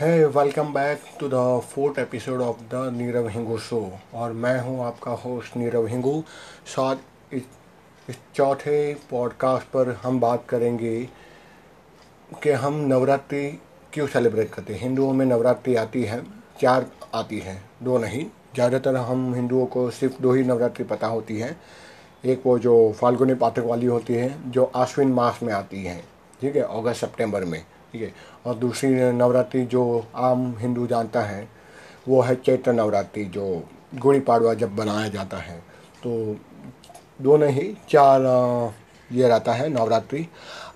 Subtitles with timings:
[0.00, 3.80] है welcome back to the fourth episode of the Nirav Hingu show
[4.14, 6.12] और मैं हूँ आपका होस्ट नीरव हिंगू
[6.66, 7.42] साथ इस,
[8.34, 11.02] चौथे पॉडकास्ट पर हम बात करेंगे
[12.42, 13.42] कि हम नवरात्रि
[13.92, 16.22] क्यों सेलिब्रेट करते हैं। हिंदुओं में नवरात्रि आती है
[16.60, 18.24] चार आती है दो नहीं।
[18.54, 21.56] ज़्यादातर हम हिंदुओं को सिर्फ़ दो ही नवरात्रि पता होती है।
[22.24, 26.00] एक वो जो फाल्गुनी पाठक वाली होती है जो आश्विन मास में आती है
[26.40, 27.62] ठीक है अगस्त सितंबर में।
[27.92, 28.12] ठीक है?
[28.46, 31.48] और दूसरी नवरात्रि जो आम हिंदू जानता है,
[32.08, 33.62] वो है चैत्र नवरात्रि जो
[33.94, 35.58] गुड़ी पाड़वा जब बनाया जाता है
[36.02, 36.36] तो
[37.20, 38.22] दोनों ही चार
[39.10, 40.26] ये रहता है नवरात्रि।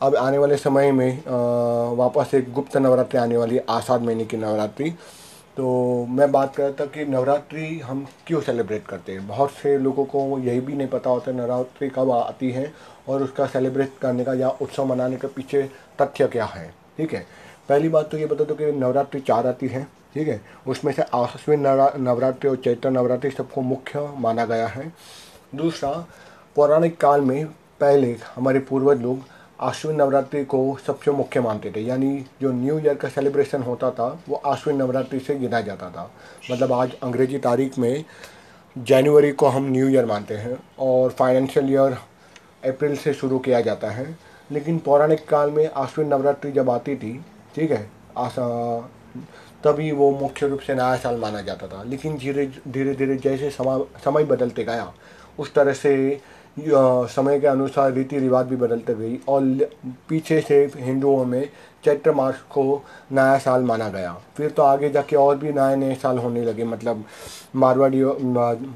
[0.02, 1.22] अब आने वाले समय में
[1.96, 4.90] वापस एक गुप्त नवरात्रि आने वाली है, आषाढ़ महीने की नवरात्रि।
[5.56, 5.64] तो
[6.10, 9.26] मैं बात कर रहा था कि नवरात्रि हम क्यों सेलिब्रेट करते हैं?
[9.28, 12.72] बहुत से लोगों को यही भी नहीं पता होता नवरात्रि कब आती है
[13.08, 15.62] और उसका सेलिब्रेट करने का या उत्सव मनाने के पीछे
[16.02, 17.26] तथ्य क्या है। ठीक है?
[17.68, 20.40] पहली बात तो ये बता दो कि नवरात्रि चार आती है, ठीक है?
[20.66, 21.66] उसमें से आश्विन
[21.98, 24.92] नवरात्रि और चैत्र नवरात्रि सबको मुख्य माना गया है।
[25.54, 25.90] दूसरा,
[26.56, 27.46] पौराणिक काल में
[27.80, 29.22] पहले हमारे पूर्वज लोग
[29.60, 34.06] आश्विन नवरात्रि को सबसे मुख्य मानते थे। यानी जो न्यू ईयर का सेलिब्रेशन होता था,
[34.28, 36.10] वो आश्विन नवरात्रि से गिना जाता था।
[36.50, 38.04] मतलब आज अंग्रेज़ी तारीख में
[38.76, 41.96] जनवरी को हम न्यू ईयर मानते हैं और फाइनेंशियल ईयर
[42.66, 44.06] अप्रैल से शुरू किया जाता है।
[44.52, 47.12] लेकिन पौराणिक काल में आश्विन नवरात्रि जब आती थी,
[47.54, 48.46] ठीक है, आशा,
[49.64, 53.50] तभी वो मुख्य रूप से नया साल माना जाता था। लेकिन धीरे धीरे धीरे जैसे
[53.50, 54.92] समय समय बदलते गया,
[55.38, 56.20] उस तरह से
[56.58, 59.42] समय के अनुसार रीति रिवाज भी बदलते गई और
[60.08, 61.48] पीछे से हिंदुओं में
[61.84, 65.94] चैत्र मास को नया साल माना गया। फिर तो आगे जाके और भी नए नए
[65.94, 67.04] साल होने लगे मतलब
[67.56, 68.02] मारवाड़ी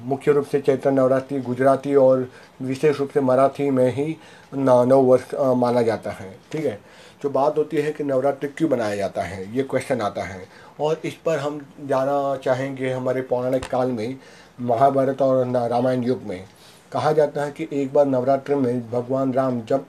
[0.09, 2.29] मुख्य रूप से चैत्र नवरात्रि, गुजराती और
[2.62, 4.17] विशेष रूप से मराठी में ही
[4.55, 6.79] नौ वर्ष माना जाता है। ठीक है?
[7.23, 10.42] जो बात होती है कि नवरात्रि क्यों बनाया जाता है, ये क्वेश्चन आता है।
[10.81, 14.17] और इस पर हम जाना चाहेंगे हमारे पौराणिक काल में,
[14.61, 16.45] महाभारत और रामायण युग में।
[16.92, 19.86] कहा जाता है कि एक बार नवरात्रि में भगवान राम जब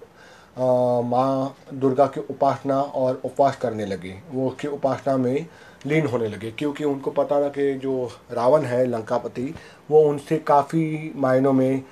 [1.05, 5.45] माँ दुर्गा की उपासना और उपवास करने लगे, वो उसकी उपासना में
[5.85, 9.53] लीन होने लगे, क्योंकि उनको पता था कि जो रावण है, लंकापति,
[9.89, 11.83] वो उनसे काफ़ी मायनों में,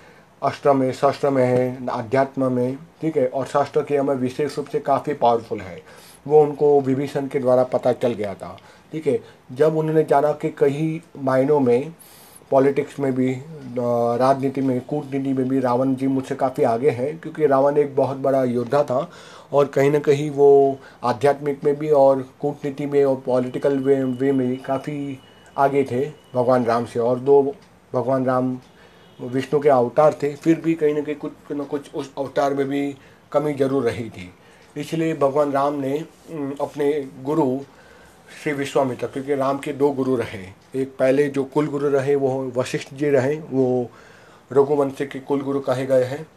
[0.41, 4.67] अस्त्र में, शस्त्र में है, अध्यात्म में, ठीक है, और शास्त्र के में विशेष रूप
[4.67, 5.81] से काफ़ी पावरफुल है।
[6.25, 8.57] वो उनको विभीषण के द्वारा पता चल गया था,
[8.91, 9.19] ठीक है।
[9.51, 11.93] जब उन्होंने जाना कि कई मायनों में
[12.51, 13.31] पॉलिटिक्स में भी
[13.77, 18.17] राजनीति में, कूटनीति में भी रावण जी मुझसे काफ़ी आगे हैं, क्योंकि रावण एक बहुत
[18.17, 19.09] बड़ा योद्धा था
[19.53, 24.31] और कहीं ना कहीं वो आध्यात्मिक में भी और कूटनीति में और पॉलिटिकल वे वे
[24.31, 25.19] में काफ़ी
[25.57, 27.41] आगे थे भगवान राम से और दो
[27.93, 28.57] भगवान राम
[29.19, 32.67] विष्णु के अवतार थे, फिर भी कहीं ना कहीं कुछ न कुछ उस अवतार में
[32.67, 32.95] भी
[33.31, 34.31] कमी ज़रूर रही थी।
[34.75, 35.97] इसलिए भगवान राम ने
[36.61, 36.91] अपने
[37.23, 37.45] गुरु
[38.43, 40.47] श्री विश्वामित्र क्योंकि राम के दो गुरु रहे।
[40.81, 43.91] एक पहले जो कुल गुरु रहे, वो वशिष्ठ जी रहे, वो
[44.53, 46.27] रघुवंश के कुल गुरु कहे गए हैं।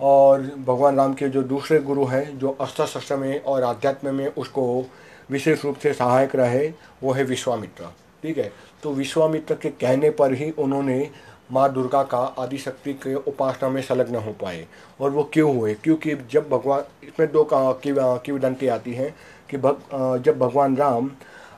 [0.00, 4.26] और भगवान राम के जो दूसरे गुरु हैं, जो अस्त्र शस्त्र में और आध्यात्म में
[4.26, 4.84] उसको
[5.30, 6.72] विशेष रूप से सहायक रहे,
[7.02, 7.84] वो है विश्वामित्र।
[8.22, 8.52] ठीक है?
[8.82, 11.10] तो विश्वामित्र के कहने पर ही उन्होंने
[11.52, 14.66] माँ दुर्गा का आदिशक्ति के उपासना में संलग्न हो पाए।
[15.00, 15.74] और वो क्यों हुए?
[15.74, 19.14] क्योंकि जब भगवान इसमें दो की विदंती आती है
[19.50, 19.80] कि भग,
[20.24, 21.10] जब भगवान राम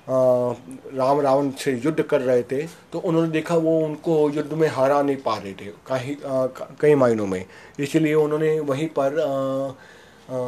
[0.08, 2.62] राम रावण से युद्ध कर रहे थे
[2.92, 6.16] तो उन्होंने देखा वो उनको युद्ध में हरा नहीं पा रहे थे कहीं
[6.80, 7.44] कई मायनों में।
[7.78, 9.68] इसलिए उन्होंने वहीं पर आ,
[10.30, 10.38] आ,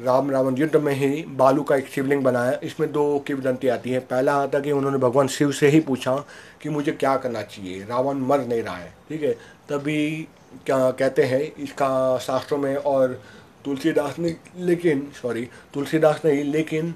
[0.00, 3.90] राम रावण युद्ध में ही बालू का एक शिवलिंग बनाया। इसमें दो की विदंती आती
[3.90, 6.16] है। पहला आता कि उन्होंने भगवान शिव से ही पूछा
[6.62, 7.84] कि मुझे क्या करना चाहिए?
[7.84, 9.32] रावण मर नहीं रहा है, ठीक है?
[9.68, 10.28] तभी
[10.66, 13.20] क्या कहते हैं, इसका शास्त्रों में और
[13.64, 16.94] तुलसीदास ने, लेकिन सॉरी तुलसीदास नहीं, लेकिन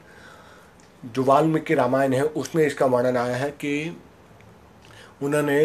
[1.04, 3.96] जो वाल्मीकि रामायण है, उसमें इसका वर्णन आया है कि
[5.22, 5.64] उन्होंने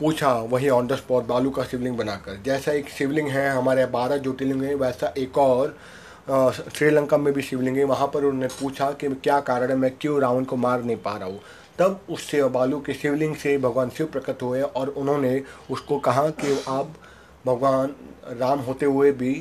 [0.00, 4.16] पूछा, वही ऑन द स्पॉट बालू का शिवलिंग बनाकर। जैसा एक शिवलिंग है, हमारे बारह
[4.16, 5.76] ज्योतिर्लिंग है, वैसा एक और
[6.26, 10.20] श्रीलंका में भी शिवलिंग है वहाँ पर उन्होंने पूछा कि क्या कारण है, मैं क्यों
[10.20, 11.40] रावण को मार नहीं पा रहा हूँ।
[11.78, 16.58] तब उससे बालू के शिवलिंग से भगवान शिव प्रकट हुए और उन्होंने उसको कहा कि
[16.68, 16.94] आप
[17.46, 17.94] भगवान
[18.38, 19.32] राम होते हुए भी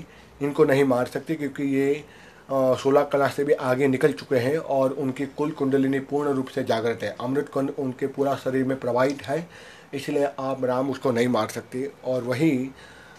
[0.41, 2.03] इनको नहीं मार सकते क्योंकि ये
[2.51, 6.63] सोलह कला से भी आगे निकल चुके हैं और उनकी कुल कुंडलिनी पूर्ण रूप से
[6.63, 9.47] जागृत है। अमृत कुंड उनके पूरा शरीर में प्रवाहित है,
[9.93, 12.69] इसलिए आप राम उसको नहीं मार सकते। और वही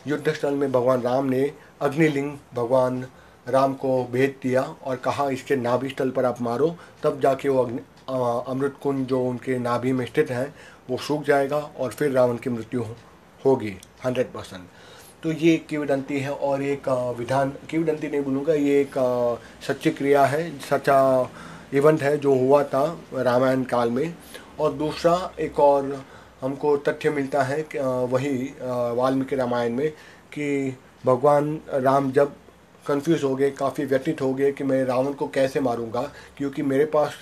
[0.06, 1.50] युद्ध स्थल में भगवान राम ने
[1.82, 3.04] अग्निलिंग भगवान
[3.46, 7.62] राम को भेज दिया और कहा, इसके नाभि स्थल पर आप मारो, तब जाके वो
[8.48, 10.52] अमृत कुंड जो उनके नाभि में स्थित है,
[10.90, 12.84] वो सूख जाएगा और फिर रावण की मृत्यु
[13.40, 14.62] होगी हंड्रेड परसेंट
[15.22, 18.94] तो ये एक किवदंती है और एक विधान, किवदंती नहीं बोलूँगा, ये एक
[19.66, 21.28] सच्ची क्रिया है, सच्चा
[21.74, 22.84] इवेंट है जो हुआ था
[23.14, 24.14] रामायण काल में।
[24.60, 26.04] और दूसरा, एक और
[26.40, 28.34] हमको तथ्य मिलता है वही
[28.96, 29.90] वाल्मीकि रामायण में
[30.32, 32.34] कि भगवान राम जब
[32.86, 36.02] कंफ्यूज हो गए काफ़ी व्यतीत हो गए कि मैं रावण को कैसे मारूँगा,
[36.36, 37.14] क्योंकि मेरे पास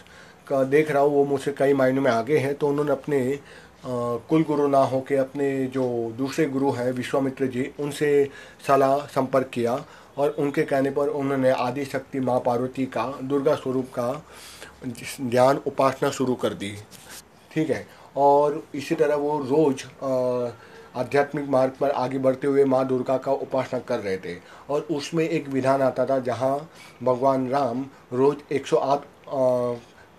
[0.47, 3.39] का देख रहा हूँ, वो मुझसे कई मायनों में आगे हैं तो उन्होंने अपने
[3.85, 5.85] कुल गुरु ना हो के अपने जो
[6.17, 8.29] दूसरे गुरु हैं, विश्वामित्र जी, उनसे
[8.67, 9.85] सलाह, संपर्क किया
[10.19, 14.13] और उनके कहने पर उन्होंने आदि शक्ति माँ पार्वती का, दुर्गा स्वरूप का
[15.21, 16.75] ध्यान उपासना शुरू कर दी।
[17.51, 17.87] ठीक है?
[18.17, 19.85] और इसी तरह वो रोज़
[20.97, 24.37] आध्यात्मिक मार्ग पर आगे बढ़ते हुए माँ दुर्गा का उपासना कर रहे थे
[24.71, 26.69] और उसमें एक विधान आता था जहाँ
[27.03, 29.05] भगवान राम रोज़ 108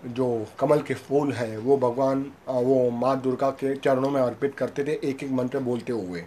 [0.06, 4.84] जो कमल के फूल हैं, वो भगवान वो माँ दुर्गा के चरणों में अर्पित करते
[4.84, 6.24] थे एक एक मंत्र बोलते हुए।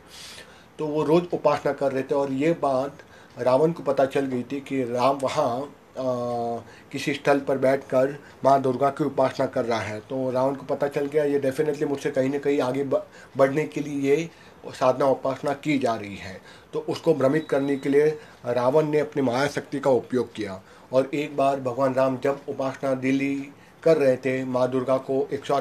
[0.79, 3.03] तो वो रोज़ उपासना कर रहे थे और ये बात
[3.37, 8.15] रावण को पता चल गई थी कि राम वहाँ किसी स्थल पर बैठकर
[8.45, 11.85] माँ दुर्गा की उपासना कर रहा है। तो रावण को पता चल गया, ये डेफिनेटली
[11.85, 14.29] मुझसे कहीं ना कहीं आगे बढ़ने के लिए ये
[14.73, 16.39] साधना उपासना की जा रही है।
[16.73, 18.07] तो उसको भ्रमित करने के लिए
[18.47, 20.61] रावण ने अपनी माया शक्ति का उपयोग किया।
[20.93, 23.35] और एक बार भगवान राम जब उपासना दिल्ली
[23.83, 25.59] कर रहे थे, माँ दुर्गा को एक सौ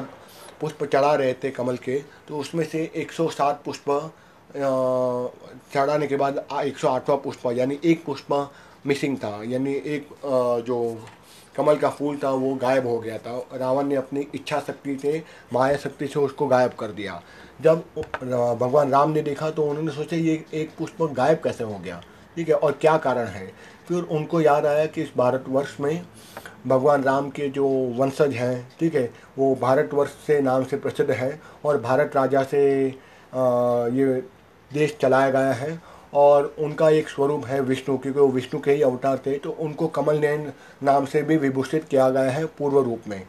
[0.61, 3.89] पुष्प चढ़ा रहे थे कमल के तो उसमें से 107 पुष्प
[5.73, 8.33] चढ़ाने के बाद एक सौ आठवां पुष्प, यानी एक पुष्प
[8.87, 10.07] मिसिंग था, यानी एक
[10.65, 10.97] जो
[11.55, 15.23] कमल का फूल था, वो गायब हो गया था। रावण ने अपनी इच्छा शक्ति से,
[15.53, 17.21] माया शक्ति से उसको गायब कर दिया।
[17.61, 17.83] जब
[18.59, 22.01] भगवान राम ने देखा तो उन्होंने सोचा, ये एक पुष्प गायब कैसे हो गया?
[22.37, 23.47] ठीक है, और क्या कारण है?
[23.87, 26.05] फिर उनको याद आया कि इस भारतवर्ष में
[26.67, 27.67] भगवान राम के जो
[27.97, 32.63] वंशज हैं, ठीक है, वो भारतवर्ष से नाम से प्रसिद्ध है, और भारत राजा से
[32.85, 34.21] ये
[34.71, 35.77] देश चलाया गया है
[36.15, 39.87] और उनका एक स्वरूप है विष्णु, क्योंकि वो विष्णु के ही अवतार थे तो उनको
[39.89, 40.51] कमल नयन
[40.83, 43.21] नाम से भी विभूषित किया गया है पूर्व रूप में।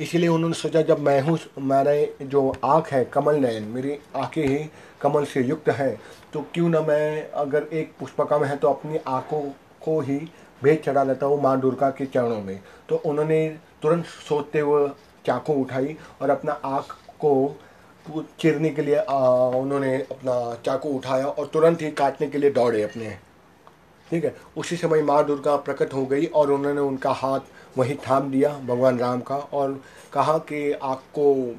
[0.00, 4.58] इसीलिए उन्होंने सोचा, जब मैं हूँ, मेरे जो आँख है कमल नयन, मेरी आँखें ही
[5.00, 5.96] कमल से युक्त है
[6.32, 9.42] तो क्यों ना मैं अगर एक पुष्पकम है तो अपनी आँखों
[9.84, 10.16] को ही
[10.62, 13.46] भेद चढ़ा लेता हूँ माँ दुर्गा के चरणों में। तो उन्होंने
[13.82, 14.88] तुरंत सोचते हुए
[15.26, 17.32] चाकू उठाई और अपना आँख को
[18.40, 19.18] चीरने के लिए आ,
[19.48, 23.10] उन्होंने अपना चाकू उठाया और तुरंत ही काटने के लिए दौड़े अपने।
[24.06, 24.34] ठीक है?
[24.56, 28.98] उसी समय माँ दुर्गा प्रकट हो गई और उन्होंने उनका हाथ वहीं थाम दिया भगवान
[28.98, 29.80] राम का और
[30.12, 31.54] कहा कि आपको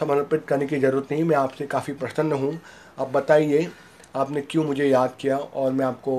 [0.00, 2.58] समर्पित करने की ज़रूरत नहीं मैं आपसे काफ़ी प्रसन्न हूँ।
[2.98, 3.68] आप बताइए
[4.16, 5.36] आपने क्यों मुझे याद किया?
[5.36, 6.14] और मैं आपको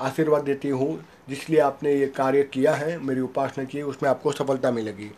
[0.00, 4.70] आशीर्वाद देती हूँ जिसलिए आपने ये कार्य किया है मेरी उपासना की उसमें आपको सफलता
[4.70, 5.10] मिलेगी।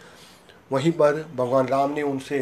[0.73, 2.41] वहीं पर भगवान राम ने उनसे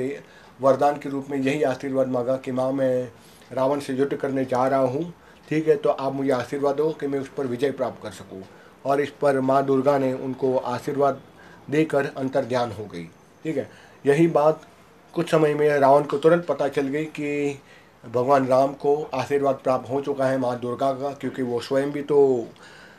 [0.61, 3.09] वरदान के रूप में यही आशीर्वाद मांगा कि माँ, मैं
[3.53, 5.13] रावण से युद्ध करने जा रहा हूँ,
[5.49, 8.43] ठीक है तो आप मुझे आशीर्वाद दो कि मैं उस पर विजय प्राप्त कर सकूँ।
[8.85, 11.21] और इस पर माँ दुर्गा ने उनको आशीर्वाद
[11.71, 13.05] देकर अंतर ध्यान हो गई,
[13.45, 13.69] ठीक है।
[14.05, 14.61] यही बात
[15.15, 17.59] कुछ समय में रावण को तुरंत पता चल गई कि
[18.05, 22.03] भगवान राम को आशीर्वाद प्राप्त हो चुका है माँ दुर्गा का, क्योंकि वो स्वयं भी
[22.03, 22.47] तो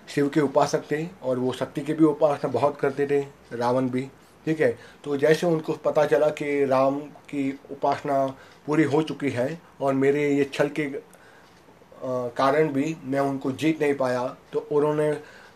[0.07, 3.19] शिव के उपासक थे और वो शक्ति के भी उपासना बहुत करते थे,
[3.53, 4.07] रावण भी।
[4.49, 4.77] ठीक है?
[5.03, 6.99] तो जैसे उनको पता चला कि राम
[7.29, 8.25] की उपासना
[8.65, 9.47] पूरी हो चुकी है
[9.81, 10.85] और मेरे ये छल के
[12.33, 14.23] कारण भी मैं उनको जीत नहीं पाया
[14.53, 15.09] तो उन्होंने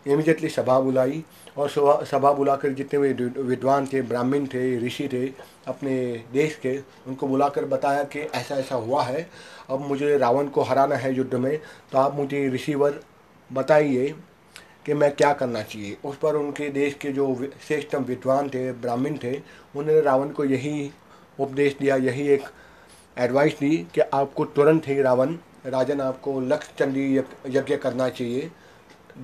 [0.06, 1.22] इमीडिएटली सभा बुलाई
[1.58, 1.68] और
[2.06, 5.26] सभा बुलाकर जितने भी विद्वान थे, ब्राह्मण थे, ऋषि थे,
[5.68, 5.94] अपने
[6.32, 9.26] देश के, उनको बुलाकर बताया कि ऐसा ऐसा हुआ है,
[9.70, 11.58] अब मुझे रावण को हराना है युद्ध में
[11.92, 13.00] तो आप मुझे ऋषिवर
[13.50, 14.14] बताइए
[14.86, 17.34] कि मैं क्या करना चाहिए। उस पर उनके देश के जो
[17.66, 19.36] श्रेष्ठ विद्वान थे, ब्राह्मण थे,
[19.76, 20.90] उन्होंने रावण को यही
[21.38, 22.44] उपदेश दिया, यही एक
[23.16, 25.36] एडवाइस दी कि आपको तुरंत ही रावण,
[25.66, 27.16] राजन आपको लक्ष्य चंडी
[27.48, 28.50] यज्ञ करना चाहिए,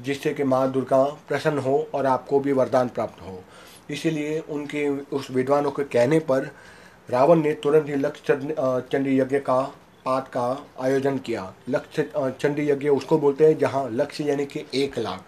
[0.02, 3.42] जिससे कि माँ दुर्गा प्रसन्न हो और आपको भी वरदान प्राप्त हो।
[3.90, 6.50] इसीलिए उनके उस विद्वानों के कहने पर
[7.08, 8.34] रावण ने तुरंत ही लक्ष्य
[8.92, 9.60] चंडी यज्ञ का
[10.04, 14.98] पाठ का आयोजन किया। लक्ष्य चंडी यज्ञ उसको बोलते हैं, जहाँ लक्ष्य यानी कि एक
[14.98, 15.24] लाख।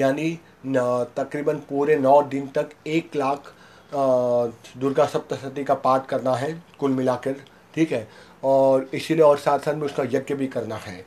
[0.00, 0.30] यानी
[0.66, 3.52] तकरीबन पूरे नौ दिन तक एक लाख
[3.92, 7.34] दुर्गा सप्तशती का पाठ करना है, कुल मिलाकर,
[7.74, 8.06] ठीक है?
[8.42, 10.98] और इसीलिए और साथ साथ में उसका यज्ञ भी करना है।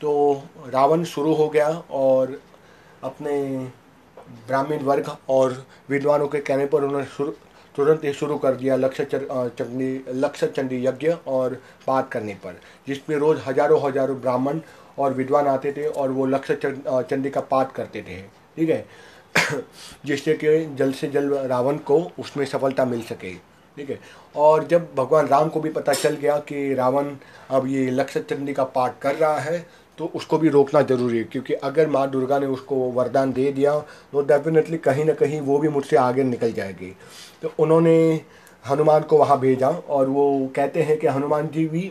[0.00, 2.40] तो रावण शुरू हो गया और
[3.04, 3.34] अपने
[4.48, 7.30] ब्राह्मण वर्ग और विद्वानों के कहने पर उन्होंने
[7.74, 12.54] तुरंत ही शुरू कर दिया लक्ष्य चंडी लक्ष्य चंडी यज्ञ और पाठ करने पर,
[12.88, 14.60] जिसमें रोज़ हज़ारों हज़ारों ब्राह्मण
[14.98, 18.22] और विद्वान आते थे और वो लक्ष्य चंडी का पाठ करते थे।
[18.58, 18.84] ठीक है?
[20.06, 23.32] जिससे कि जल्द से जल्द रावण को उसमें सफलता मिल सके,
[23.76, 23.98] ठीक है?
[24.36, 27.14] और जब भगवान राम को भी पता चल गया कि रावण
[27.50, 29.66] अब ये लक्ष्य चंडी का पाठ कर रहा है
[29.98, 33.78] तो उसको भी रोकना ज़रूरी है, क्योंकि अगर माँ दुर्गा ने उसको वरदान दे दिया
[34.12, 36.94] तो डेफिनेटली कहीं ना कहीं वो भी मुझसे आगे निकल जाएगी।
[37.42, 37.96] तो उन्होंने
[38.64, 41.90] हनुमान को वहाँ भेजा और वो कहते हैं कि हनुमान जी भी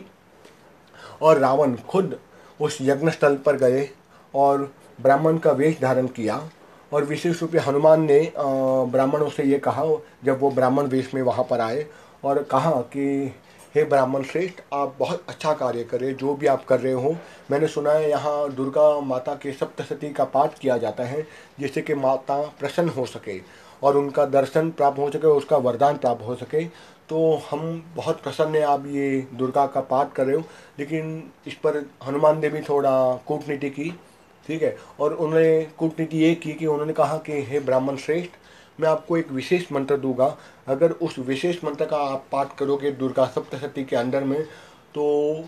[1.22, 2.18] और रावण खुद
[2.60, 3.88] उस यज्ञ स्थल पर गए
[4.34, 6.40] और ब्राह्मण का वेश धारण किया।
[6.92, 9.84] और विशेष रूप से हनुमान ने ब्राह्मणों से ये कहा,
[10.24, 11.86] जब वो ब्राह्मण वेश में वहाँ पर आए
[12.24, 13.34] और कहा कि,
[13.74, 17.14] हे ब्राह्मण श्रेष्ठ, आप बहुत अच्छा कार्य करें जो भी आप कर रहे हो,
[17.50, 21.26] मैंने सुना है यहाँ दुर्गा माता के सप्तशती का पाठ किया जाता है,
[21.60, 23.40] जिससे कि माता प्रसन्न हो सके
[23.82, 26.64] और उनका दर्शन प्राप्त हो सके, उसका वरदान प्राप्त हो सके।
[27.08, 30.42] तो हम बहुत प्रसन्न हैं, आप ये दुर्गा का पाठ कर रहे हो,
[30.78, 33.92] लेकिन इस पर हनुमान भी थोड़ा कूटनीति की।
[34.48, 34.76] ठीक है?
[35.00, 38.30] और उन्होंने कूटनीति ये की कि उन्होंने कहा कि, हे ब्राह्मण श्रेष्ठ,
[38.80, 40.36] मैं आपको एक विशेष मंत्र दूँगा।
[40.68, 44.42] अगर उस विशेष मंत्र का आप पाठ करोगे दुर्गा सप्तशती के अंदर में
[44.94, 45.44] तो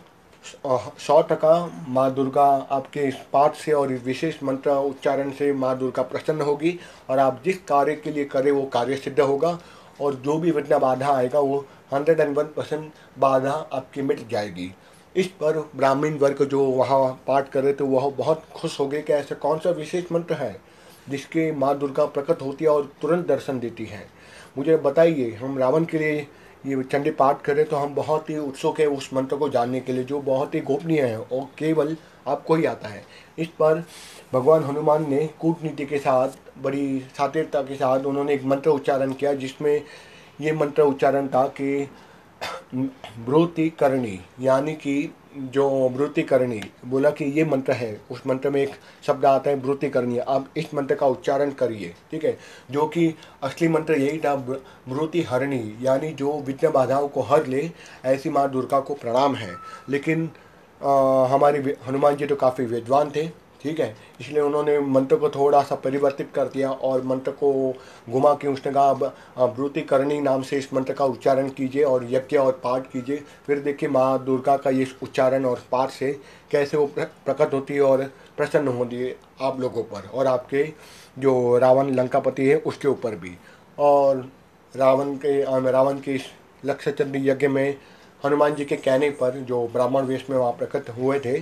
[0.99, 5.79] सौ टका माँ दुर्गा आपके इस पाठ से और इस विशेष मंत्र उच्चारण से माँ
[5.79, 6.79] दुर्गा प्रसन्न होगी
[7.11, 9.59] और आप जिस कार्य के लिए करें, वो कार्य सिद्ध होगा।
[10.01, 11.65] और जो भी विघ्न बाधा आएगा, वो
[11.95, 14.75] हंड्रेड एंड वन परसेंट बाधा आपकी मिट जाएगी।
[15.17, 19.01] इस पर ब्राह्मण वर्ग जो वहाँ पाठ कर रहे थे, वह बहुत खुश हो गए
[19.03, 20.61] कि ऐसा कौन सा विशेष मंत्र है
[21.09, 24.05] जिसके माँ दुर्गा प्रकट होती है और तुरंत दर्शन देती है।
[24.59, 26.27] मुझे बताइए, हम रावण के लिए
[26.65, 29.93] ये चंडी पाठ करें तो हम बहुत ही उत्सुक है उस मंत्र को जानने के
[29.93, 33.03] लिए, जो बहुत ही गोपनीय है और केवल आपको ही आता है।
[33.39, 33.83] इस पर
[34.33, 39.33] भगवान हनुमान ने कूटनीति के साथ, बड़ी सातिरता के साथ उन्होंने एक मंत्र उच्चारण किया,
[39.35, 39.83] जिसमें
[40.41, 41.89] ये मंत्र उच्चारण था कि
[42.75, 45.13] ब्रूति करणी यानी कि
[45.55, 45.69] जो
[46.29, 48.71] करणी बोला कि ये मंत्र है उस मंत्र में एक
[49.07, 52.37] शब्द आता है करणी आप इस मंत्र का उच्चारण करिए ठीक है?
[52.71, 57.71] जो कि असली मंत्र यही था ब्रूति हरणी यानी जो विघ्न बाधाओं को हर ले
[58.05, 59.55] ऐसी माँ दुर्गा को प्रणाम है।
[59.89, 60.31] लेकिन
[60.81, 63.29] आ, हमारे हनुमान जी तो काफ़ी विद्वान थे।
[63.63, 63.95] ठीक है?
[64.21, 67.53] इसलिए उन्होंने मंत्र को थोड़ा सा परिवर्तित कर दिया और मंत्र को
[68.11, 72.37] घुमा के उसने कहा, अब ब्रूतिकरणी नाम से इस मंत्र का उच्चारण कीजिए और यज्ञ
[72.37, 76.13] और पाठ कीजिए। फिर देखिए माँ दुर्गा का ये उच्चारण और पाठ से
[76.51, 78.03] कैसे वो प्रकट होती है और
[78.37, 80.65] प्रसन्न होती है आप लोगों पर और आपके
[81.19, 83.37] जो रावण लंकापति है उसके ऊपर भी।
[83.79, 84.29] और
[84.75, 85.41] रावण के
[85.71, 86.27] रावण के इस
[86.65, 87.77] लक्ष्य यज्ञ में
[88.25, 91.39] हनुमान जी के कहने पर जो ब्राह्मण वेश में वहाँ प्रकट हुए थे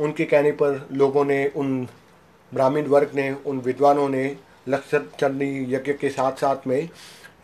[0.00, 1.86] उनके कहने पर लोगों ने, उन
[2.52, 4.24] ब्राह्मण वर्ग ने, उन विद्वानों ने
[4.68, 6.88] लक्षण चरनी यज्ञ के साथ साथ में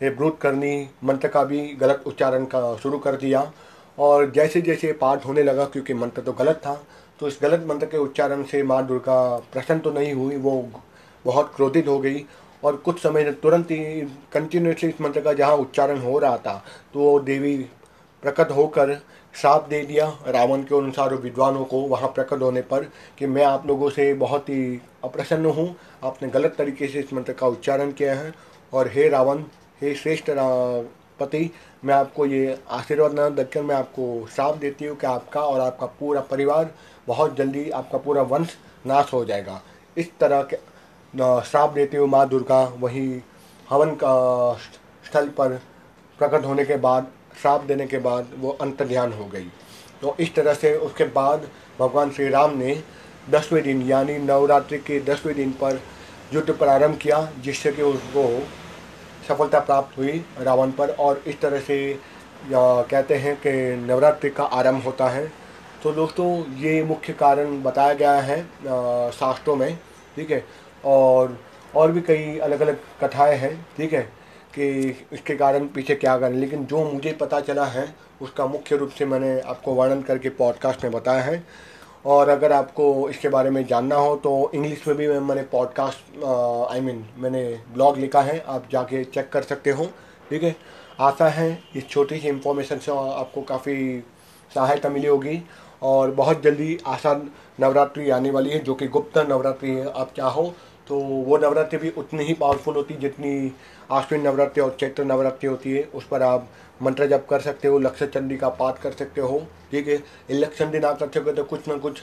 [0.03, 3.51] ब्रूत करनी, मंत्र का भी गलत उच्चारण का शुरू कर दिया।
[3.97, 6.81] और जैसे जैसे पाठ होने लगा, क्योंकि मंत्र तो गलत था
[7.19, 9.21] तो इस गलत मंत्र के उच्चारण से माँ दुर्गा
[9.53, 10.69] प्रसन्न तो नहीं हुई, वो
[11.25, 12.25] बहुत क्रोधित हो गई।
[12.63, 14.01] और कुछ समय तुरंत ही
[14.33, 17.55] कंटिन्यूसली इस मंत्र का जहाँ उच्चारण हो रहा था तो वो देवी
[18.23, 18.93] प्रकट होकर
[19.37, 22.83] श्राप दे दिया रावण के अनुसार विद्वानों को वहाँ प्रकट होने पर
[23.17, 27.33] कि मैं आप लोगों से बहुत ही अप्रसन्न हूँ। आपने गलत तरीके से इस मंत्र
[27.33, 28.33] का उच्चारण किया है।
[28.73, 29.43] और हे रावण,
[29.81, 30.29] हे श्रेष्ठ
[31.19, 31.49] पति,
[31.85, 35.85] मैं आपको ये आशीर्वाद न देकर मैं आपको श्राप देती हूँ कि आपका और आपका
[35.99, 36.71] पूरा परिवार
[37.07, 39.61] बहुत जल्दी आपका पूरा वंश नाश हो जाएगा।
[39.97, 40.57] इस तरह के
[41.43, 43.21] श्राप देते हुए माँ दुर्गा वही
[43.67, 44.53] हवन का
[45.05, 45.55] स्थल पर
[46.19, 47.07] प्रकट होने के बाद
[47.41, 49.47] श्राप देने के बाद वो अंत ध्यान हो गई।
[50.01, 51.47] तो इस तरह से उसके बाद
[51.79, 52.81] भगवान श्री राम ने
[53.29, 55.79] दसवें दिन, यानी नवरात्रि के दसवें दिन पर
[56.33, 58.27] युद्ध प्रारंभ किया, जिससे कि उसको
[59.27, 61.99] सफलता प्राप्त हुई रावण पर। और इस तरह से
[62.51, 63.51] कहते हैं कि
[63.85, 65.27] नवरात्रि का आरंभ होता है।
[65.83, 68.41] तो दोस्तों, ये मुख्य कारण बताया गया है
[69.11, 69.77] शास्त्रों में,
[70.15, 70.43] ठीक है?
[70.85, 71.37] और
[71.73, 74.07] और भी कई अलग अलग कथाएँ हैं, ठीक है?
[74.57, 77.87] कि इसके कारण पीछे क्या कारण लेकिन जो मुझे पता चला है,
[78.21, 81.43] उसका मुख्य रूप से मैंने आपको वर्णन करके पॉडकास्ट में बताया है।
[82.05, 86.23] और अगर आपको इसके बारे में जानना हो तो इंग्लिश में भी मैंने पॉडकास्ट
[86.71, 89.85] आई मीन मैंने ब्लॉग लिखा है। आप जाके चेक कर सकते हो।
[90.29, 90.55] ठीक है?
[90.99, 94.03] आशा है इस छोटी सी इन्फॉर्मेशन से आपको काफ़ी
[94.51, 95.41] सहायता मिली होगी।
[95.81, 100.53] और बहुत जल्दी आसान नवरात्रि आने वाली है, जो कि गुप्त नवरात्रि है। आप चाहो
[100.89, 103.51] तो वो नवरात्रि भी उतनी ही पावरफुल होती है जितनी
[103.91, 106.47] आश्विन नवरात्रि और चैत्र नवरात्रि होती है। उस पर आप
[106.81, 109.41] मंत्र जप कर सकते हो लक्ष्य चंडी का पाठ कर सकते हो।
[109.71, 112.01] ठीक है इलेक्शन दिन आप कर सकते तो कुछ ना कुछ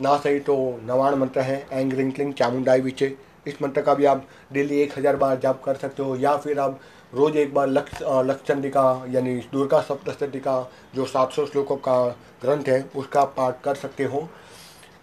[0.00, 3.14] ना सही तो नवाण मंत्र है एंग रिंकलिंग चामुंडाई विचे।
[3.46, 6.58] इस मंत्र का भी आप डेली एक हज़ार बार जप कर सकते हो, या फिर
[6.60, 6.80] आप
[7.12, 12.06] रोज़ एक बार लक्ष लक्ष्य का, यानी दुर्गा सप्तशती का जो सात सौ श्लोकों का
[12.42, 14.28] ग्रंथ है, उसका पाठ कर सकते हो।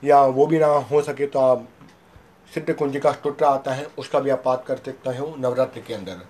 [0.04, 1.68] या वो भी ना हो सके तो आप
[2.54, 5.94] सिद्ध कुंज का स्त्रोत्र आता है, उसका भी आप बात कर सकते हो नवरात्रि के
[5.94, 6.22] अंदर।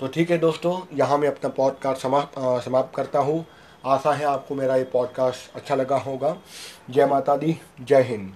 [0.00, 3.44] तो ठीक है दोस्तों, यहाँ मैं अपना पॉडकास्ट समाप्त समाप्त करता हूँ।
[3.86, 6.36] आशा है आपको मेरा ये पॉडकास्ट अच्छा लगा होगा।
[6.90, 8.34] जय माता दी, जय हिंद।